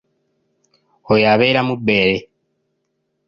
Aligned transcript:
Oyo 1.11 1.25
abeera 1.33 1.61
mubbeere. 1.67 2.17